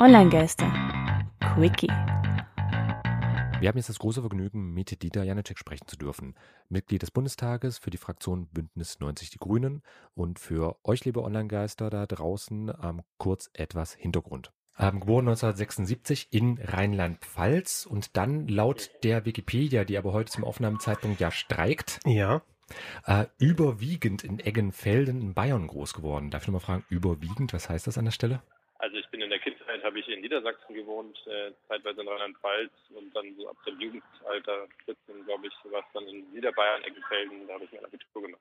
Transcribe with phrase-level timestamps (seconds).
[0.00, 0.72] Online-Geister.
[1.54, 1.88] Quickie.
[3.60, 6.34] Wir haben jetzt das große Vergnügen, mit Dieter Janecek sprechen zu dürfen.
[6.70, 9.82] Mitglied des Bundestages für die Fraktion Bündnis 90 Die Grünen
[10.14, 14.52] und für euch, liebe Online-Geister da draußen, ähm, kurz etwas Hintergrund.
[14.78, 21.20] Ähm, geboren 1976 in Rheinland-Pfalz und dann laut der Wikipedia, die aber heute zum Aufnahmezeitpunkt
[21.20, 22.40] ja streikt, Ja.
[23.04, 26.30] äh, überwiegend in Eggenfelden in Bayern groß geworden.
[26.30, 28.40] Darf ich nochmal fragen, überwiegend, was heißt das an der Stelle?
[29.70, 33.80] Kindheit, habe ich in Niedersachsen gewohnt, äh, zeitweise in Rheinland-Pfalz und dann so ab dem
[33.80, 38.22] Jugendalter, 14, glaube ich, war es dann in Niederbayern, Eggenfelden, da habe ich mein Abitur
[38.22, 38.40] gemacht.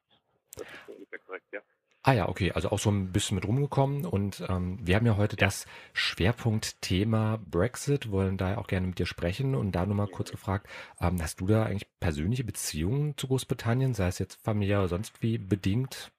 [0.58, 1.62] Das ist so ungefähr korrekt, ja.
[2.04, 5.18] Ah ja, okay, also auch so ein bisschen mit rumgekommen und ähm, wir haben ja
[5.18, 10.08] heute das Schwerpunktthema Brexit, wollen da auch gerne mit dir sprechen und da nur mal
[10.08, 10.68] kurz gefragt,
[11.02, 15.22] ähm, hast du da eigentlich persönliche Beziehungen zu Großbritannien, sei es jetzt familiär oder sonst
[15.22, 16.12] wie bedingt?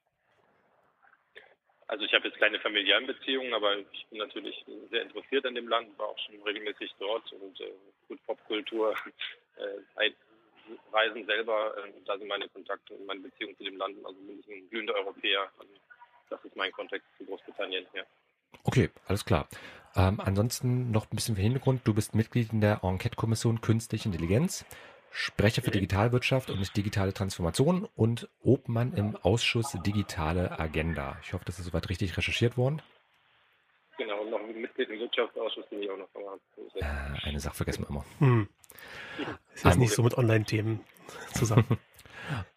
[1.90, 5.66] Also ich habe jetzt keine familiären Beziehungen, aber ich bin natürlich sehr interessiert an dem
[5.66, 7.72] Land, war auch schon regelmäßig dort und äh,
[8.06, 8.94] gut Popkultur,
[9.56, 10.12] äh,
[10.92, 14.38] Reisen selber, äh, da sind meine Kontakte und meine Beziehungen zu dem Land, also bin
[14.38, 15.50] ich ein glühender Europäer.
[15.58, 15.72] Also
[16.28, 18.04] das ist mein Kontext zu Großbritannien, ja.
[18.62, 19.48] Okay, alles klar.
[19.96, 21.80] Ähm, ansonsten noch ein bisschen für Hintergrund.
[21.88, 24.64] Du bist Mitglied in der Enquete-Kommission Künstliche Intelligenz,
[25.10, 31.18] Sprecher für Digitalwirtschaft und digitale Transformation und Obmann im Ausschuss Digitale Agenda.
[31.22, 32.80] Ich hoffe, das ist soweit richtig recherchiert worden.
[33.98, 36.08] Genau, und noch Mitglied im Wirtschaftsausschuss bin ich auch noch.
[36.74, 38.04] Äh, eine Sache vergessen wir immer.
[38.18, 38.48] Hm.
[39.54, 40.80] Ist nicht so mit Online-Themen
[41.34, 41.66] zusammen.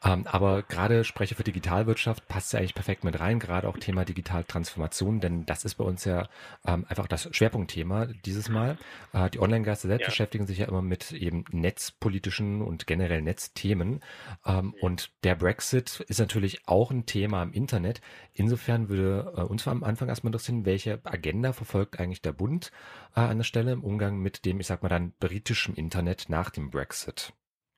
[0.03, 4.05] Ähm, aber gerade Sprecher für Digitalwirtschaft passt ja eigentlich perfekt mit rein, gerade auch Thema
[4.05, 6.27] Digitaltransformation, denn das ist bei uns ja
[6.66, 8.77] ähm, einfach das Schwerpunktthema dieses Mal.
[9.13, 10.07] Äh, die Online-Geister selbst Ja.
[10.07, 14.01] beschäftigen sich ja immer mit eben netzpolitischen und generell Netzthemen.
[14.45, 18.01] Ähm, und der Brexit ist natürlich auch ein Thema im Internet.
[18.33, 22.71] Insofern würde äh, uns am Anfang erstmal interessieren, welche Agenda verfolgt eigentlich der Bund
[23.16, 26.49] äh, an der Stelle im Umgang mit dem, ich sag mal dann, britischen Internet nach
[26.49, 27.33] dem Brexit?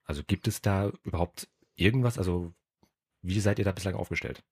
[0.05, 2.17] Also gibt es da überhaupt irgendwas?
[2.17, 2.53] Also
[3.21, 4.43] wie seid ihr da bislang aufgestellt?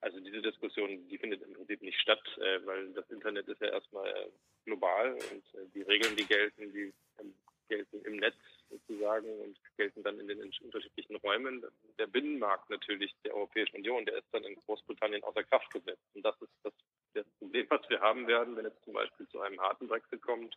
[0.00, 3.68] Also diese Diskussion, die findet im Prinzip nicht statt, äh, weil das Internet ist ja
[3.68, 4.30] erstmal äh,
[4.64, 7.34] global und äh, die Regeln, die gelten, die ähm,
[7.68, 8.36] gelten im Netz
[8.68, 11.64] sozusagen und gelten dann in den unterschiedlichen Räumen.
[11.98, 16.04] Der Binnenmarkt natürlich der Europäischen Union, der ist dann in Großbritannien außer Kraft gesetzt.
[16.14, 16.72] Und das ist das,
[17.14, 20.56] das Problem, was wir haben werden, wenn es zum Beispiel zu einem harten Brexit kommt.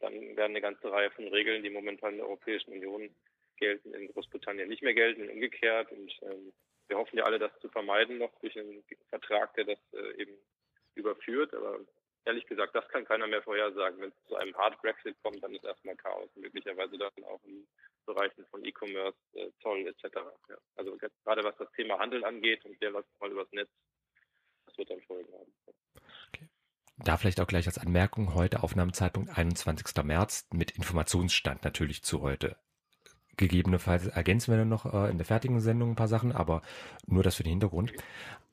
[0.00, 3.10] Dann werden eine ganze Reihe von Regeln, die momentan in der Europäischen Union
[3.60, 5.92] gelten, in Großbritannien nicht mehr gelten umgekehrt.
[5.92, 6.52] Und ähm,
[6.88, 10.34] wir hoffen ja alle, das zu vermeiden noch durch einen Vertrag, der das äh, eben
[10.96, 11.54] überführt.
[11.54, 11.78] Aber
[12.24, 14.00] ehrlich gesagt, das kann keiner mehr vorhersagen.
[14.00, 16.28] Wenn es zu einem Hard Brexit kommt, dann ist erstmal Chaos.
[16.34, 17.66] Möglicherweise dann auch in
[18.06, 20.16] Bereichen von E-Commerce, äh, Zoll etc.
[20.48, 20.56] Ja.
[20.76, 23.70] Also ge- gerade was das Thema Handel angeht und der läuft mal übers Netz,
[24.66, 25.52] das wird dann Folgen haben.
[27.02, 30.04] Da vielleicht auch gleich als Anmerkung, heute Aufnahmezeitpunkt 21.
[30.04, 32.56] März mit Informationsstand natürlich zu heute.
[33.36, 36.62] Gegebenenfalls ergänzen wir dann noch äh, in der fertigen Sendung ein paar Sachen, aber
[37.06, 37.92] nur das für den Hintergrund.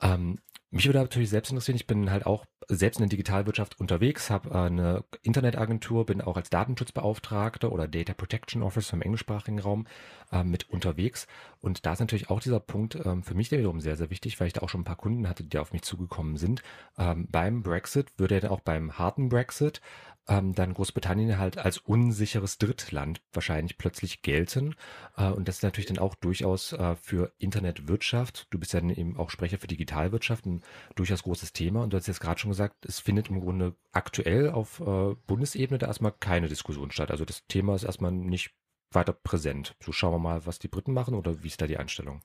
[0.01, 0.39] Ähm,
[0.69, 4.49] mich würde natürlich selbst interessieren, ich bin halt auch selbst in der Digitalwirtschaft unterwegs, habe
[4.49, 9.87] äh, eine Internetagentur, bin auch als Datenschutzbeauftragter oder Data Protection Officer im englischsprachigen Raum
[10.31, 11.27] äh, mit unterwegs.
[11.61, 14.47] Und da ist natürlich auch dieser Punkt ähm, für mich wiederum sehr, sehr wichtig, weil
[14.47, 16.61] ich da auch schon ein paar Kunden hatte, die auf mich zugekommen sind.
[16.97, 19.79] Ähm, beim Brexit würde ja auch beim harten Brexit
[20.27, 24.75] ähm, dann Großbritannien halt als unsicheres Drittland wahrscheinlich plötzlich gelten.
[25.15, 29.17] Äh, und das ist natürlich dann auch durchaus äh, für Internetwirtschaft, du bist ja eben
[29.17, 30.61] auch Sprecher für Digitalwirtschaft, ein
[30.95, 31.83] durchaus großes Thema.
[31.83, 35.77] Und du hast jetzt gerade schon gesagt, es findet im Grunde aktuell auf äh, Bundesebene
[35.77, 37.11] da erstmal keine Diskussion statt.
[37.11, 38.51] Also das Thema ist erstmal nicht
[38.91, 39.75] weiter präsent.
[39.81, 42.21] So schauen wir mal, was die Briten machen oder wie ist da die Einstellung?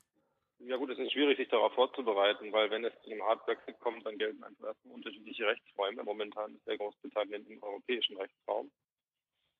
[0.59, 3.79] Ja gut, es ist schwierig, sich darauf vorzubereiten, weil wenn es zu einem Hard Brexit
[3.79, 6.03] kommt, dann gelten einfach erstmal unterschiedliche Rechtsräume.
[6.03, 8.71] Momentan ist ja Großbritannien im europäischen Rechtsraum.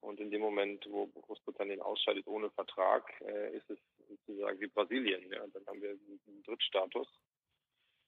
[0.01, 5.31] Und in dem Moment, wo Großbritannien ausscheidet ohne Vertrag, äh, ist es sozusagen wie Brasilien.
[5.31, 5.45] Ja?
[5.47, 7.07] Dann haben wir einen Drittstatus.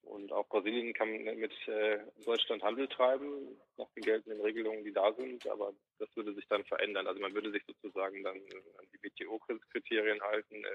[0.02, 5.14] Und auch Brasilien kann mit äh, Deutschland Handel treiben, nach den geltenden Regelungen, die da
[5.14, 5.48] sind.
[5.48, 7.08] Aber das würde sich dann verändern.
[7.08, 10.66] Also man würde sich sozusagen dann an die WTO-Kriterien halten.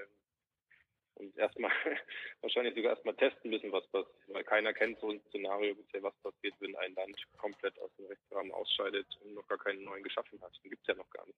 [1.15, 1.71] Und erstmal
[2.41, 6.15] wahrscheinlich sogar erstmal testen müssen, was passiert, weil keiner kennt so ein Szenario bisher, was
[6.23, 10.41] passiert, wenn ein Land komplett aus dem Rechtsrahmen ausscheidet und noch gar keinen neuen geschaffen
[10.41, 10.51] hat.
[10.63, 11.37] Den gibt es ja noch gar nicht.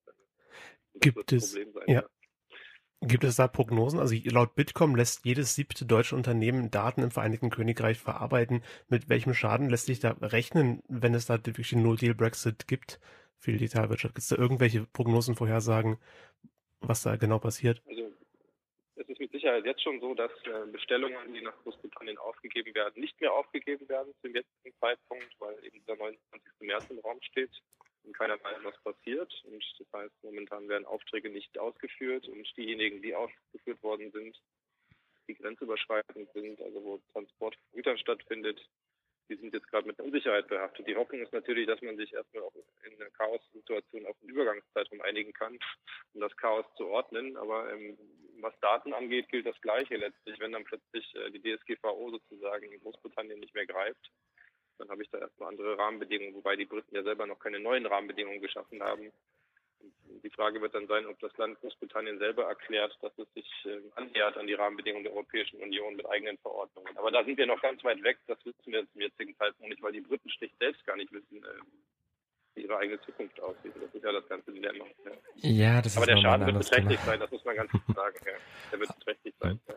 [0.95, 1.83] Gibt es- Problem sein.
[1.87, 2.03] ja.
[3.05, 3.99] Gibt es da Prognosen?
[3.99, 8.63] Also laut Bitkom lässt jedes siebte deutsche Unternehmen Daten im Vereinigten Königreich verarbeiten.
[8.87, 13.01] Mit welchem Schaden lässt sich da rechnen, wenn es da wirklich einen No-Deal-Brexit gibt
[13.39, 14.15] für die Digitalwirtschaft?
[14.15, 15.97] Gibt es da irgendwelche Prognosen, Vorhersagen,
[16.79, 17.81] was da genau passiert?
[17.87, 18.09] Also
[18.95, 23.01] es ist mit Sicherheit jetzt schon so, dass äh, Bestellungen, die nach Großbritannien aufgegeben werden,
[23.01, 26.53] nicht mehr aufgegeben werden zum jetzigen Zeitpunkt, weil eben der 29.
[26.61, 27.51] März im Raum steht
[28.03, 29.33] und keiner weiß, was passiert.
[29.43, 34.41] Und das heißt, momentan werden Aufträge nicht ausgeführt und diejenigen, die ausgeführt worden sind,
[35.27, 38.65] die grenzüberschreitend sind, also wo Transport von Gütern stattfindet,
[39.29, 40.87] die sind jetzt gerade mit Unsicherheit behaftet.
[40.87, 42.53] Die Hoffnung ist natürlich, dass man sich erstmal auch
[42.85, 45.59] in einer Chaos-Situation auf einen Übergangszeitraum einigen kann,
[46.13, 47.35] um das Chaos zu ordnen.
[47.37, 47.97] Aber ähm,
[48.43, 50.39] was Daten angeht, gilt das Gleiche letztlich.
[50.39, 54.11] Wenn dann plötzlich äh, die DSGVO sozusagen in Großbritannien nicht mehr greift,
[54.77, 57.85] dann habe ich da erstmal andere Rahmenbedingungen, wobei die Briten ja selber noch keine neuen
[57.85, 59.11] Rahmenbedingungen geschaffen haben.
[60.23, 63.81] Die Frage wird dann sein, ob das Land Großbritannien selber erklärt, dass es sich äh,
[63.95, 66.97] annähert an die Rahmenbedingungen der Europäischen Union mit eigenen Verordnungen.
[66.97, 68.17] Aber da sind wir noch ganz weit weg.
[68.27, 71.43] Das wissen wir zum jetzigen Zeitpunkt nicht, weil die Briten schlicht selbst gar nicht wissen,
[71.43, 71.59] äh,
[72.55, 73.73] ihre eigene Zukunft aussieht.
[73.75, 74.85] Das ist ja das ganze Dilemma.
[75.35, 77.83] Ja, ja das Aber ist der Schaden wird beträchtlich sein, das muss man ganz klar
[77.95, 78.17] sagen.
[78.25, 78.33] Ja.
[78.71, 79.59] Der wird beträchtlich sein.
[79.67, 79.75] Ja.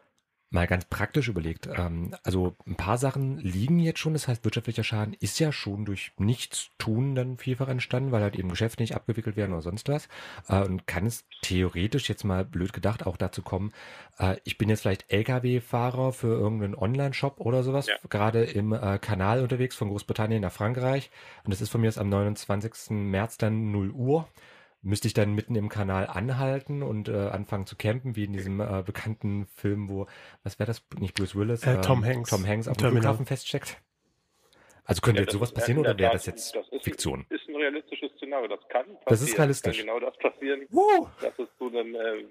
[0.51, 1.69] Mal ganz praktisch überlegt.
[1.77, 4.13] Ähm, also ein paar Sachen liegen jetzt schon.
[4.13, 8.49] Das heißt, wirtschaftlicher Schaden ist ja schon durch Nichtstun dann vielfach entstanden, weil halt eben
[8.49, 10.09] Geschäfte nicht abgewickelt werden oder sonst was.
[10.49, 13.73] Äh, und kann es theoretisch jetzt mal blöd gedacht auch dazu kommen,
[14.19, 17.95] äh, ich bin jetzt vielleicht Lkw-Fahrer für irgendeinen Online-Shop oder sowas, Ja.
[18.09, 21.11] gerade im äh, Kanal unterwegs von Großbritannien nach Frankreich.
[21.45, 22.91] Und das ist von mir jetzt am 29.
[22.91, 24.29] März dann 0 Uhr
[24.83, 28.61] müsste ich dann mitten im Kanal anhalten und äh, anfangen zu campen, wie in diesem
[28.61, 30.07] äh, bekannten Film, wo,
[30.45, 31.67] was wäre das, nicht Bruce Willis?
[31.67, 32.31] Äh, Tom ähm, Hanks.
[32.31, 33.03] Tom Hanks auf dem Terminal.
[33.03, 33.79] Flughafen feststeckt?
[34.85, 37.27] Also könnte Ja, jetzt das sowas passieren oder wäre das jetzt das ist, Fiktion?
[37.31, 38.47] ist ein realistisches Szenario.
[38.49, 39.03] Das kann passieren.
[39.07, 39.79] Das ist realistisch.
[39.79, 41.09] Kann genau das passieren, Woo!
[41.21, 42.25] dass es zu einem äh,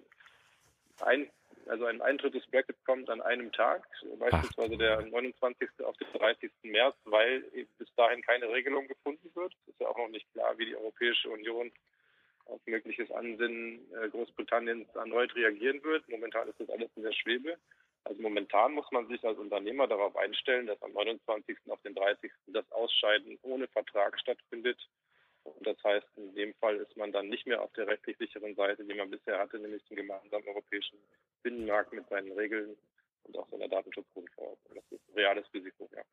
[1.01, 1.29] ein,
[1.67, 3.85] also ein Eintritt des Brexit kommt an einem Tag,
[4.19, 5.67] beispielsweise der 29.
[5.83, 6.49] auf den 30.
[6.63, 7.41] März, weil
[7.77, 9.53] bis dahin keine Regelung gefunden wird.
[9.63, 11.69] Es ist ja auch noch nicht klar, wie die Europäische Union
[12.45, 16.07] auf mögliches Ansinnen äh, Großbritanniens erneut reagieren wird.
[16.09, 17.57] Momentan ist das alles in der Schwebe.
[18.03, 21.57] Also momentan muss man sich als Unternehmer darauf einstellen, dass am 29.
[21.69, 22.31] auf den 30.
[22.47, 24.79] das Ausscheiden ohne Vertrag stattfindet.
[25.43, 28.55] Und das heißt, in dem Fall ist man dann nicht mehr auf der rechtlich sicheren
[28.55, 30.99] Seite, die man bisher hatte, nämlich den gemeinsamen europäischen
[31.43, 32.75] Binnenmarkt mit seinen Regeln
[33.23, 34.75] und auch seiner Datenschutzgrundverordnung.
[34.75, 36.03] Das ist ein reales Risiko, ja.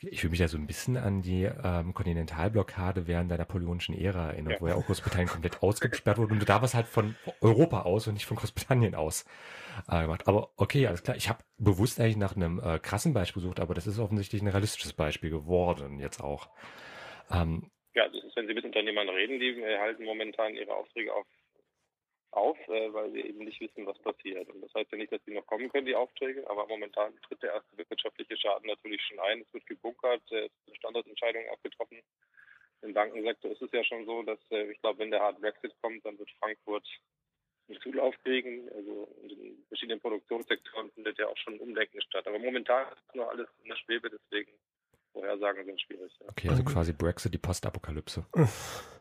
[0.00, 4.28] Ich fühle mich ja so ein bisschen an die ähm, Kontinentalblockade während der napoleonischen Ära
[4.32, 4.60] erinnert, Ja.
[4.60, 8.06] wo ja auch Großbritannien komplett ausgesperrt wurde und da war es halt von Europa aus
[8.06, 9.24] und nicht von Großbritannien aus
[9.90, 10.28] äh, gemacht.
[10.28, 11.16] Aber okay, alles klar.
[11.16, 14.48] Ich habe bewusst eigentlich nach einem äh, krassen Beispiel gesucht, aber das ist offensichtlich ein
[14.48, 16.50] realistisches Beispiel geworden jetzt auch.
[17.30, 21.12] Ähm, Ja, das ist, wenn Sie mit Unternehmern reden, die äh, halten momentan ihre Aufträge
[21.14, 21.26] auf,
[22.36, 24.48] auf äh, weil sie eben nicht wissen, was passiert.
[24.50, 27.42] Und das heißt ja nicht, dass sie noch kommen können, die Aufträge, aber momentan tritt
[27.42, 29.40] der erste wirtschaftliche Schaden natürlich schon ein.
[29.40, 31.98] Es wird gebunkert, äh, es sind Standortentscheidungen abgetroffen.
[32.82, 35.74] Im Bankensektor ist es ja schon so, dass äh, ich glaube, wenn der Hard Brexit
[35.80, 36.86] kommt, dann wird Frankfurt
[37.68, 38.68] einen Zulauf kriegen.
[38.70, 42.26] Also in verschiedenen Produktionssektoren findet ja auch schon ein Umdenken statt.
[42.26, 44.52] Aber momentan ist nur alles in der Schwebe, deswegen
[45.12, 46.12] Vorhersagen sind schwierig.
[46.20, 46.28] Ja.
[46.28, 48.26] okay, also quasi Brexit, die Postapokalypse.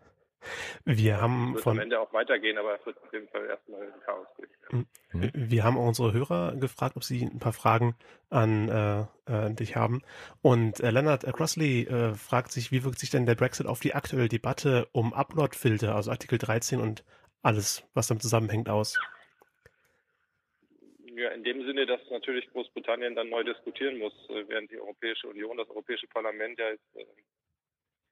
[0.88, 3.82] Wir haben wird am von, Ende auch weitergehen, aber es wird auf jeden Fall erstmal
[3.82, 4.88] ein Chaos geben.
[5.34, 7.96] wir haben unsere Hörer gefragt, ob sie ein paar Fragen
[8.30, 10.04] an äh, äh, dich haben.
[10.44, 13.80] Und äh, Leonard äh, Crossley äh, fragt sich, wie wirkt sich denn der Brexit auf
[13.80, 17.04] die aktuelle Debatte um Upload-Filter, also Artikel 13 und
[17.42, 19.00] alles, was damit zusammenhängt, aus?
[21.16, 25.30] Ja, in dem Sinne, dass natürlich Großbritannien dann neu diskutieren muss, äh, während die Europäische
[25.30, 27.06] Union, das Europäische Parlament ja jetzt äh,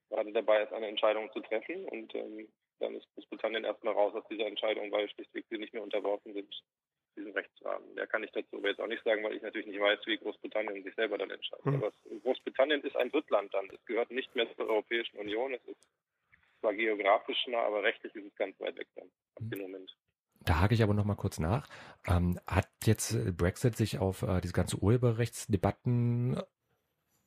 [0.08, 1.84] gerade dabei ist, eine Entscheidung zu treffen.
[1.86, 2.48] Und ähm,
[2.80, 6.54] dann ist Großbritannien erstmal raus aus dieser Entscheidung, weil schlichtweg sie nicht mehr unterworfen sind
[7.16, 7.94] diesem Rechtsrahmen.
[7.94, 10.18] Mehr kann ich dazu aber jetzt auch nicht sagen, weil ich natürlich nicht weiß, wie
[10.18, 11.64] Großbritannien sich selber dann entscheidet.
[11.64, 11.74] Hm.
[11.76, 13.68] Aber Großbritannien ist ein Drittland dann.
[13.70, 15.54] Es gehört nicht mehr zur Europäischen Union.
[15.54, 15.88] Es ist
[16.60, 19.94] zwar geografisch nah, aber rechtlich ist es ganz weit weg dann ab dem Moment.
[20.40, 21.68] Da hake ich aber noch mal kurz nach.
[22.06, 26.36] Ähm, hat jetzt äh, Brexit sich auf äh, diese ganze Urheberrechtsdebatten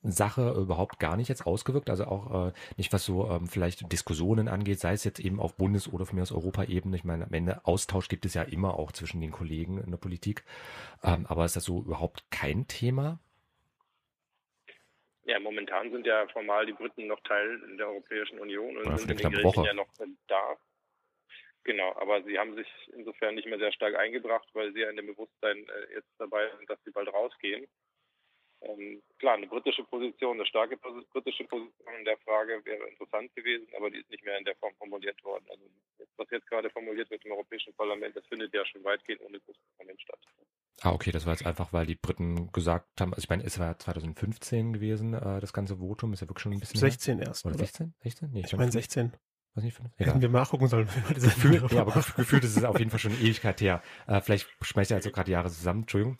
[0.02, 4.48] Sache überhaupt gar nicht jetzt ausgewirkt, also auch äh, nicht was so ähm, vielleicht Diskussionen
[4.48, 6.96] angeht, sei es jetzt eben auf Bundes- oder von mir aus Europaebene.
[6.96, 9.98] Ich meine, am Ende Austausch gibt es ja immer auch zwischen den Kollegen in der
[9.98, 10.44] Politik.
[11.02, 13.18] Ähm, aber ist das so überhaupt kein Thema?
[15.24, 19.10] Ja, momentan sind ja formal die Briten noch Teil der Europäischen Union und Ja, sind
[19.10, 19.66] in den Gremien Woche.
[19.66, 19.88] ja noch
[20.26, 20.56] da.
[21.64, 24.96] Genau, aber sie haben sich insofern nicht mehr sehr stark eingebracht, weil sie ja in
[24.96, 27.66] dem Bewusstsein äh, jetzt dabei sind, dass sie bald rausgehen.
[28.68, 33.66] Ähm, klar, eine britische Position, eine starke britische Position in der Frage wäre interessant gewesen,
[33.76, 35.44] aber die ist nicht mehr in der Form formuliert worden.
[35.50, 35.64] Also
[36.16, 39.56] was jetzt gerade formuliert wird im Europäischen Parlament, das findet ja schon weitgehend ohne das
[39.76, 40.18] Parlament statt.
[40.82, 43.58] Ah, okay, das war jetzt einfach, weil die Briten gesagt haben, also ich meine, es
[43.58, 46.90] war 2015 gewesen, äh, das ganze Votum, ist ja wirklich schon ein bisschen her.
[46.90, 47.44] 16 erst.
[47.46, 47.64] Oder Oder?
[47.64, 47.94] 16?
[48.00, 48.30] 16?
[48.30, 49.12] Nee, Ich meine 16.
[49.54, 49.90] Was nicht fünf?
[49.96, 50.86] Hätten wir mal nachgucken sollen.
[51.08, 53.82] Gefühl, ja, aber gefühlt ist es auf jeden Fall schon eine Ewigkeit her.
[54.06, 56.16] Äh, vielleicht schmeißt er also gerade Jahre zusammen, Entschuldigung.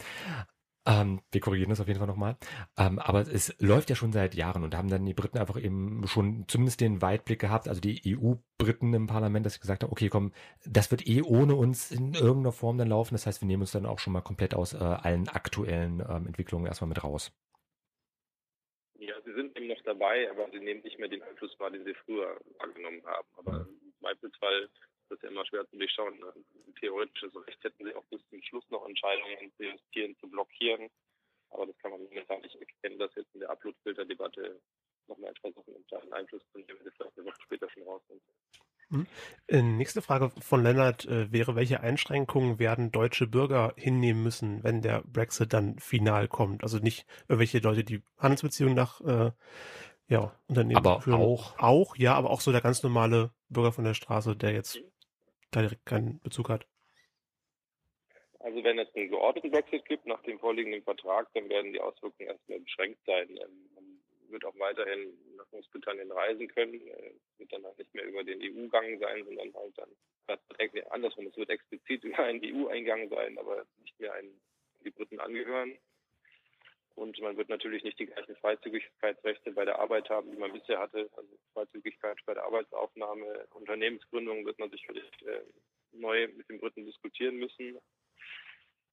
[0.89, 2.37] Ähm, wir korrigieren das auf jeden Fall nochmal.
[2.79, 6.07] Ähm, aber es läuft ja schon seit Jahren und haben dann die Briten einfach eben
[6.07, 10.09] schon zumindest den Weitblick gehabt, also die EU-Briten im Parlament, dass sie gesagt haben, okay,
[10.09, 10.33] komm,
[10.65, 13.15] das wird eh ohne uns in irgendeiner Form dann laufen.
[13.15, 16.27] Das heißt, wir nehmen uns dann auch schon mal komplett aus äh, allen aktuellen ähm,
[16.27, 17.33] Entwicklungen erstmal mit raus.
[18.99, 21.85] Ja, sie sind eben noch dabei, aber sie nehmen nicht mehr den Einfluss wahr, den
[21.85, 23.29] sie früher wahrgenommen haben.
[23.37, 24.71] Aber im Zweifelsfall
[25.09, 26.19] das ist ja immer schwer zu durchschauen.
[26.19, 26.33] Ne?
[26.81, 30.89] Theoretisches Recht hätten sie auch bis zum Schluss noch Entscheidungen zu justieren, zu blockieren.
[31.51, 34.61] Aber das kann man momentan nicht erkennen, dass jetzt in der Upload-Filter-Debatte
[35.07, 38.23] nochmal etwas auf einen Einfluss zu nehmen, wenn vielleicht eine Woche später schon raus sind.
[38.91, 39.07] Hm.
[39.49, 44.81] Äh, nächste Frage von Lennart äh, wäre, welche Einschränkungen werden deutsche Bürger hinnehmen müssen, wenn
[44.81, 46.63] der Brexit dann final kommt?
[46.63, 49.33] Also nicht irgendwelche Leute, die Handelsbeziehungen nach äh,
[50.09, 51.21] ja, Unternehmen aber führen.
[51.21, 54.81] auch auch ja, aber auch so der ganz normale Bürger von der Straße, der jetzt
[55.51, 56.67] da direkt keinen Bezug hat.
[58.41, 62.31] Also wenn es einen geordneten Brexit gibt nach dem vorliegenden Vertrag, dann werden die Auswirkungen
[62.31, 63.29] erstmal beschränkt sein.
[63.31, 68.05] Ähm, man wird auch weiterhin nach Großbritannien reisen können, äh, wird dann halt nicht mehr
[68.05, 69.91] über den EU-Gang sein, sondern halt dann
[70.99, 74.41] andersrum, es wird explizit über einen EU-Eingang sein, aber nicht mehr ein,
[74.85, 75.79] die Briten angehören.
[76.99, 80.81] Und man wird natürlich nicht die gleichen Freizügigkeitsrechte bei der Arbeit haben, die man bisher
[80.81, 81.09] hatte.
[81.17, 85.43] Also Freizügigkeit bei der Arbeitsaufnahme, Unternehmensgründung wird man sich vielleicht äh,
[85.93, 87.79] neu mit den Briten diskutieren müssen.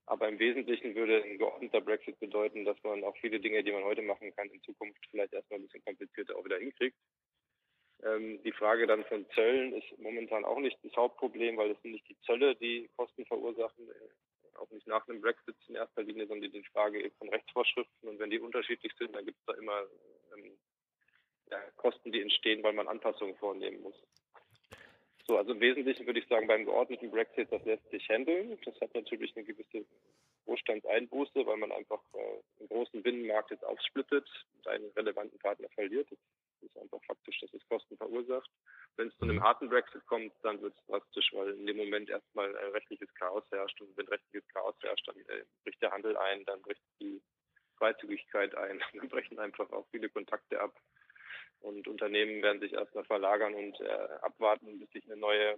[0.06, 3.84] Aber im Wesentlichen würde ein geordneter Brexit bedeuten, dass man auch viele Dinge, die man
[3.84, 6.98] heute machen kann, in Zukunft vielleicht erstmal ein bisschen komplizierter auch wieder hinkriegt.
[8.04, 11.94] Ähm, die Frage dann von Zöllen ist momentan auch nicht das Hauptproblem, weil es sind
[11.94, 13.90] nicht die Zölle, die Kosten verursachen
[14.58, 18.10] auch nicht nach einem Brexit in erster Linie, sondern die Frage eben von Rechtsvorschriften.
[18.10, 19.84] Und wenn die unterschiedlich sind, dann gibt es da immer
[20.36, 20.58] ähm,
[21.52, 23.96] ja, Kosten, die entstehen, weil man Anpassungen vornehmen muss.
[25.28, 28.60] So, also im Wesentlichen würde ich sagen, beim geordneten Brexit, das lässt sich handeln.
[28.64, 29.86] Das hat natürlich eine gewisse
[30.46, 36.08] Wohlstandseinbuße, weil man einfach äh, einen großen Binnenmarkt jetzt aufsplittet und einen relevanten Partner verliert.
[36.12, 36.20] Das
[36.62, 38.50] ist einfach faktisch, dass es Kosten verursacht.
[38.98, 39.44] Wenn es zu einem mhm.
[39.44, 43.44] harten Brexit kommt, dann wird es drastisch, weil in dem Moment erstmal ein rechtliches Chaos
[43.52, 43.80] herrscht.
[43.82, 47.22] Und wenn rechtliches Chaos herrscht, dann äh, bricht der Handel ein, dann bricht die
[47.78, 50.74] Freizügigkeit ein, dann brechen einfach auch viele Kontakte ab.
[51.60, 55.56] Und Unternehmen werden sich erstmal verlagern und äh, abwarten, bis sich eine neue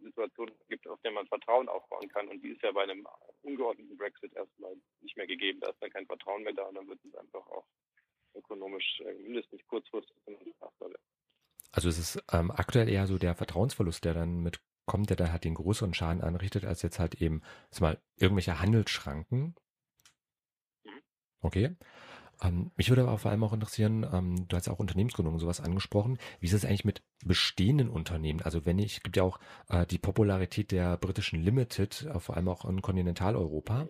[0.00, 2.28] Situation gibt, auf der man Vertrauen aufbauen kann.
[2.28, 3.06] Und die ist ja bei einem
[3.42, 5.60] ungeordneten Brexit erstmal nicht mehr gegeben.
[5.60, 7.66] Da ist dann kein Vertrauen mehr da und dann wird es einfach auch
[8.34, 10.54] ökonomisch äh, mindestens kurzfristig werden.
[11.72, 15.44] Also es ist ähm, aktuell eher so der Vertrauensverlust, der dann mitkommt, der da halt
[15.44, 17.42] den größeren Schaden anrichtet, als jetzt halt eben
[17.80, 19.54] mal irgendwelche Handelsschranken.
[20.84, 21.02] Mhm.
[21.40, 21.76] Okay.
[22.42, 25.40] Ähm, mich würde aber vor allem auch interessieren, ähm, du hast ja auch Unternehmensgründung und
[25.40, 26.18] sowas angesprochen.
[26.40, 28.42] Wie ist es eigentlich mit bestehenden Unternehmen?
[28.42, 32.48] Also wenn ich, gibt ja auch äh, die Popularität der britischen Limited, äh, vor allem
[32.48, 33.88] auch in Kontinentaleuropa.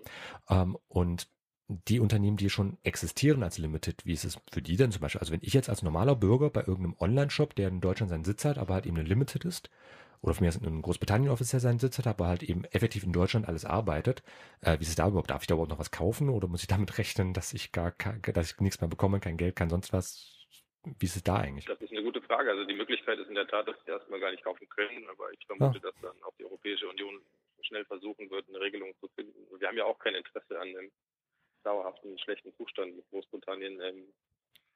[0.49, 1.28] Ähm, und
[1.68, 5.20] die Unternehmen, die schon existieren als Limited, wie ist es für die denn zum Beispiel?
[5.20, 8.44] Also wenn ich jetzt als normaler Bürger bei irgendeinem Online-Shop, der in Deutschland seinen Sitz
[8.44, 9.70] hat, aber halt eben eine Limited ist,
[10.23, 13.49] oder für mich in Großbritannien offiziell seinen Sitz hat, aber halt eben effektiv in Deutschland
[13.49, 14.23] alles arbeitet,
[14.61, 15.30] äh, wie ist es da überhaupt?
[15.30, 17.92] Darf ich da überhaupt noch was kaufen oder muss ich damit rechnen, dass ich gar,
[17.92, 20.32] dass ich nichts mehr bekomme, kein Geld, kein sonst was?
[20.85, 21.64] Wie ist es da eigentlich?
[21.64, 22.49] Das ist eine gute Frage.
[22.49, 25.32] Also die Möglichkeit ist in der Tat, dass sie erstmal gar nicht kaufen können, aber
[25.32, 25.90] ich vermute, ah.
[25.90, 27.20] dass dann auch die Europäische Union
[27.62, 29.35] schnell versuchen wird, eine Regelung zu finden.
[29.58, 30.90] Wir haben ja auch kein Interesse an einem
[31.66, 34.12] dauerhaften schlechten Zustand mit Großbritannien, ähm,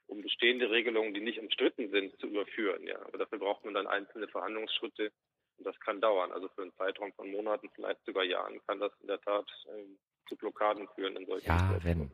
[0.06, 2.87] um bestehende Regelungen, die nicht umstritten sind, zu überführen.
[2.87, 3.00] Ja.
[3.06, 5.12] Aber dafür braucht man dann einzelne Verhandlungsschritte
[5.59, 6.32] und das kann dauern.
[6.32, 9.99] Also für einen Zeitraum von Monaten, vielleicht sogar Jahren, kann das in der Tat ähm,
[10.28, 12.11] zu Blockaden führen in solchen Ja, wenn.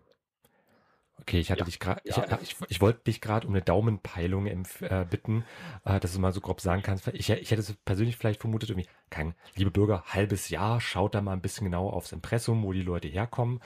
[1.20, 3.62] Okay, ich hatte ja, dich gerade, ja, ich, ich, ich, wollte dich gerade um eine
[3.62, 5.44] Daumenpeilung äh, bitten,
[5.84, 7.08] äh, dass du mal so grob sagen kannst.
[7.08, 11.22] Ich, ich hätte es persönlich vielleicht vermutet, irgendwie, kein, liebe Bürger, halbes Jahr, schaut da
[11.22, 13.60] mal ein bisschen genauer aufs Impressum, wo die Leute herkommen.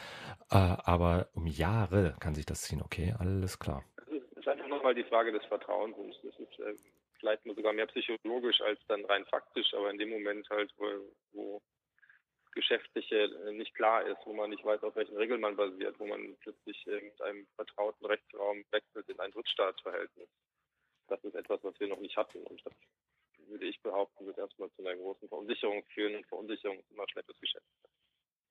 [0.50, 2.82] Äh, aber um Jahre kann sich das ziehen.
[2.82, 3.84] Okay, alles klar.
[4.06, 5.96] Es ist einfach nochmal die Frage des Vertrauens.
[6.22, 6.74] Das ist äh,
[7.18, 10.86] vielleicht sogar mehr psychologisch als dann rein faktisch, aber in dem Moment halt, wo,
[11.32, 11.62] wo
[12.52, 16.06] Geschäftliche äh, nicht klar ist, wo man nicht weiß, auf welchen Regeln man basiert, wo
[16.06, 20.28] man plötzlich äh, mit einem vertrauten Rechtsraum wechselt in ein Drittstaatsverhältnis.
[21.08, 22.42] Das ist etwas, was wir noch nicht hatten.
[22.42, 22.72] Und das
[23.48, 26.16] würde ich behaupten, wird erstmal zu einer großen Verunsicherung führen.
[26.16, 27.66] Und Verunsicherung ist immer schlechtes Geschäft.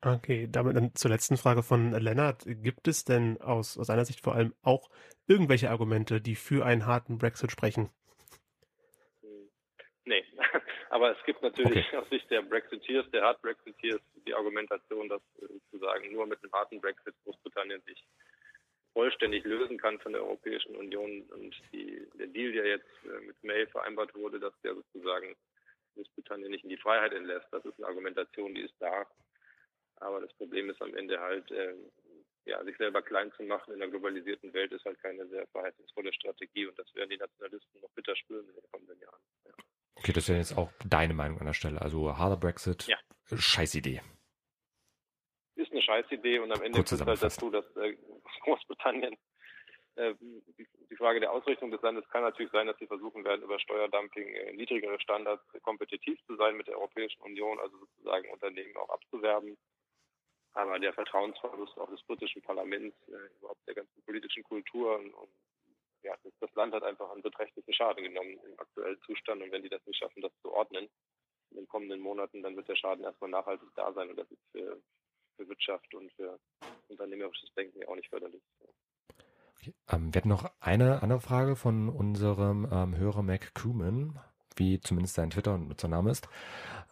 [0.01, 2.44] Okay, damit dann zur letzten Frage von Lennart.
[2.46, 4.89] Gibt es denn aus, aus seiner Sicht vor allem auch
[5.27, 7.89] irgendwelche Argumente, die für einen harten Brexit sprechen?
[10.10, 10.25] Nee,
[10.89, 11.98] aber es gibt natürlich okay.
[11.98, 16.51] aus Sicht der Brexiteers, der Hard Brexiteers, die Argumentation, dass äh, sozusagen nur mit einem
[16.51, 18.04] harten Brexit Großbritannien sich
[18.94, 21.22] vollständig lösen kann von der Europäischen Union.
[21.30, 25.36] Und die, der Deal, der jetzt äh, mit May vereinbart wurde, dass der sozusagen
[25.94, 29.06] Großbritannien nicht in die Freiheit entlässt, das ist eine Argumentation, die ist da.
[29.98, 31.75] Aber das Problem ist am Ende halt, äh,
[32.46, 36.12] ja, sich selber klein zu machen in einer globalisierten Welt ist halt keine sehr verheißungsvolle
[36.13, 39.22] Strategie und das werden die Nationalisten noch bitter spüren in den kommenden Jahren.
[39.46, 39.54] Ja.
[40.00, 41.82] Okay, das wäre jetzt auch deine Meinung an der Stelle.
[41.82, 42.98] Also harder Brexit, ja.
[43.36, 44.01] scheiß Idee.
[45.56, 47.98] Ist eine scheiß Idee und am Ende führt halt dazu, dass äh,
[48.44, 49.15] Großbritannien
[49.96, 50.15] äh,
[50.89, 54.27] die, Frage der Ausrichtung des Landes kann natürlich sein, dass sie versuchen werden, über Steuerdumping
[54.27, 59.58] äh, niedrigere Standards kompetitiv zu sein mit der Europäischen Union, also sozusagen Unternehmen auch abzuwerben.
[60.53, 65.29] Aber der Vertrauensverlust auch des britischen Parlaments, äh, überhaupt der ganzen politischen Kultur und, und
[66.03, 69.41] ja, das, Land hat einfach einen beträchtlichen Schaden genommen im aktuellen Zustand.
[69.41, 70.89] Und wenn die das nicht schaffen, das zu ordnen
[71.51, 74.10] in den kommenden Monaten, dann wird der Schaden erstmal nachhaltig da sein.
[74.10, 74.82] Und das ist für,
[75.38, 76.39] für Wirtschaft und für
[76.88, 78.41] unternehmerisches Denken auch nicht förderlich.
[79.56, 79.74] Okay.
[79.89, 84.20] Ähm, wir hatten noch eine andere Frage von unserem ähm, Hörer Mac Crewman,
[84.60, 86.28] wie zumindest sein Twitter-Nutzername ist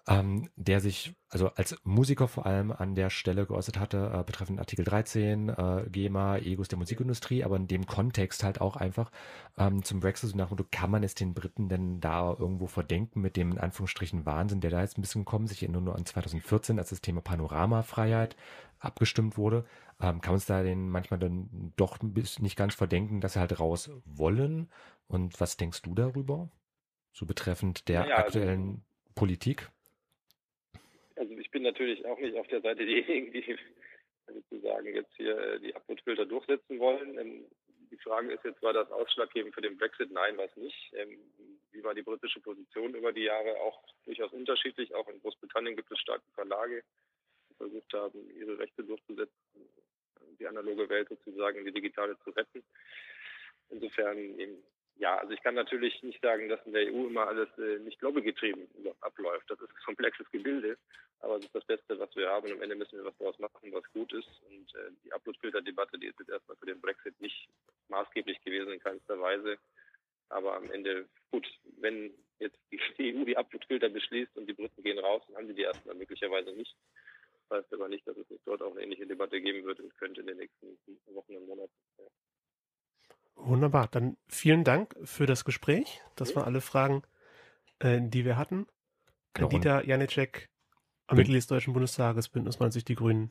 [0.07, 4.59] ähm, der sich also als Musiker vor allem an der Stelle geäußert hatte, äh, betreffend
[4.59, 9.11] Artikel 13, äh, GEMA, Egos der Musikindustrie, aber in dem Kontext halt auch einfach
[9.57, 12.67] ähm, zum Brexit, so nach dem Motto, kann man es den Briten denn da irgendwo
[12.67, 15.95] verdenken mit dem in Anführungsstrichen Wahnsinn, der da jetzt ein bisschen gekommen sich erinnere nur
[15.97, 18.37] an 2014, als das Thema Panoramafreiheit
[18.79, 19.65] abgestimmt wurde,
[19.99, 23.59] ähm, kann man es da den manchmal dann doch nicht ganz verdenken, dass sie halt
[23.59, 24.69] raus wollen.
[25.07, 26.49] Und was denkst du darüber?
[27.17, 29.67] So betreffend der ja, also aktuellen also, Politik?
[31.15, 33.57] also ich bin natürlich auch nicht auf der Seite derjenigen, die
[34.27, 37.17] sozusagen jetzt hier äh, die Uploadfilter durchsetzen wollen.
[37.17, 37.45] Ähm,
[37.89, 40.11] die Frage ist jetzt, war das ausschlaggebend für den Brexit?
[40.11, 40.93] Nein, war es nicht.
[40.93, 41.17] Ähm,
[41.71, 43.59] wie war die britische Position über die Jahre?
[43.61, 44.93] Auch durchaus unterschiedlich.
[44.93, 46.83] Auch in Großbritannien gibt es starke Verlage,
[47.49, 49.33] die versucht haben, ihre Rechte durchzusetzen,
[50.39, 52.63] die analoge Welt sozusagen, die digitale zu retten.
[53.69, 54.63] Insofern eben
[54.99, 58.01] ja, also ich kann natürlich nicht sagen, dass in der EU immer alles äh, nicht
[58.01, 58.67] lobbygetrieben
[59.01, 59.49] abläuft.
[59.49, 60.77] Das ist ein komplexes Gebilde,
[61.19, 62.47] aber es ist das Beste, was wir haben.
[62.47, 64.29] Und am Ende müssen wir was daraus machen, was gut ist.
[64.49, 67.47] Und äh, die Uploadfilter-Debatte, die ist jetzt erstmal für den Brexit nicht
[67.89, 69.57] maßgeblich gewesen in keinster Weise.
[70.29, 71.47] Aber am Ende, gut,
[71.79, 75.53] wenn jetzt die, EU die Uploadfilter beschließt und die Briten gehen raus, dann haben sie
[75.53, 76.75] die erstmal möglicherweise nicht.
[77.49, 79.95] Das heißt aber nicht, dass es nicht dort auch eine ähnliche Debatte geben wird und
[79.97, 80.77] könnte in den nächsten
[81.13, 81.71] Wochen und Monaten.
[81.97, 82.05] Ja.
[83.47, 83.87] Wunderbar.
[83.87, 86.01] Dann vielen Dank für das Gespräch.
[86.15, 87.03] Das waren alle Fragen,
[87.79, 88.67] äh, die wir hatten.
[89.33, 89.47] Genau.
[89.47, 90.49] Dieter Janicek,
[91.11, 93.29] Mitglied des Deutschen Bundestages, Bündnis 90 Die Grünen.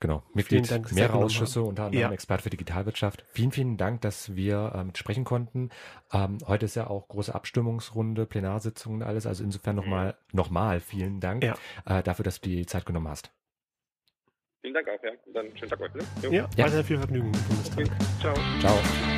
[0.00, 2.12] Genau, Mitglied Dank, mehrerer Ausschüsse, unter anderem ja.
[2.12, 3.24] Expert für Digitalwirtschaft.
[3.32, 5.70] Vielen, vielen Dank, dass wir äh, mit sprechen konnten.
[6.12, 9.26] Ähm, heute ist ja auch große Abstimmungsrunde, Plenarsitzung und alles.
[9.26, 11.56] Also insofern nochmal, nochmal vielen Dank ja.
[11.84, 13.32] äh, dafür, dass du die Zeit genommen hast.
[14.60, 15.10] Vielen Dank auch, ja.
[15.26, 16.04] Und dann schönen Tag euch, ne?
[16.22, 16.48] Ja, ja.
[16.64, 17.86] weiter viel Vergnügen mit Bundestag.
[17.86, 17.96] Okay.
[18.20, 18.34] Ciao.
[18.60, 19.17] Ciao.